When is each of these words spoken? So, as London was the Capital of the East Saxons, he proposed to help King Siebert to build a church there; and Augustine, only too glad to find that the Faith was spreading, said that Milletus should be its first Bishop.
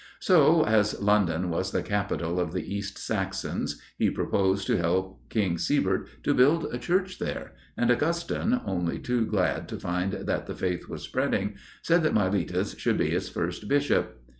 So, 0.19 0.65
as 0.65 0.99
London 0.99 1.51
was 1.51 1.69
the 1.71 1.83
Capital 1.83 2.39
of 2.39 2.53
the 2.53 2.75
East 2.75 2.97
Saxons, 2.97 3.79
he 3.99 4.09
proposed 4.09 4.65
to 4.65 4.77
help 4.77 5.21
King 5.29 5.59
Siebert 5.59 6.07
to 6.23 6.33
build 6.33 6.65
a 6.73 6.79
church 6.79 7.19
there; 7.19 7.51
and 7.77 7.91
Augustine, 7.91 8.61
only 8.65 8.97
too 8.97 9.27
glad 9.27 9.67
to 9.67 9.79
find 9.79 10.11
that 10.13 10.47
the 10.47 10.55
Faith 10.55 10.89
was 10.89 11.03
spreading, 11.03 11.53
said 11.83 12.01
that 12.01 12.15
Milletus 12.15 12.75
should 12.79 12.97
be 12.97 13.09
its 13.11 13.29
first 13.29 13.67
Bishop. 13.67 14.19